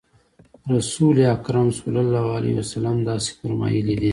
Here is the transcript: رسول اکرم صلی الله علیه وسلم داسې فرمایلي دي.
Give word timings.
رسول 0.75 1.15
اکرم 1.37 1.67
صلی 1.79 1.99
الله 2.03 2.25
علیه 2.37 2.53
وسلم 2.59 2.97
داسې 3.09 3.29
فرمایلي 3.39 3.95
دي. 4.01 4.09